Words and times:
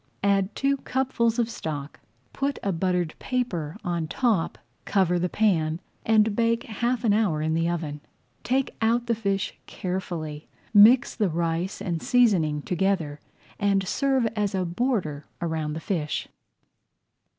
Add 0.23 0.55
two 0.55 0.77
cupfuls 0.77 1.37
of 1.37 1.47
stock, 1.47 1.99
put 2.33 2.57
a 2.63 2.71
buttered 2.71 3.13
paper 3.19 3.77
on 3.83 4.07
top, 4.07 4.57
cover 4.83 5.19
the 5.19 5.29
pan, 5.29 5.79
and 6.07 6.35
bake 6.35 6.63
half 6.63 7.03
an 7.03 7.13
hour 7.13 7.39
in 7.43 7.53
the 7.53 7.69
oven. 7.69 8.01
Take 8.43 8.73
out 8.81 9.05
the 9.05 9.13
fish 9.13 9.55
carefully, 9.67 10.47
mix 10.73 11.13
the 11.13 11.29
rice 11.29 11.79
and 11.81 11.97
[Page 11.99 12.07
105] 12.07 12.07
seasoning 12.07 12.61
together, 12.63 13.19
and 13.59 13.87
serve 13.87 14.25
as 14.35 14.55
a 14.55 14.65
border 14.65 15.25
around 15.39 15.73
the 15.73 15.79
fish. 15.79 16.27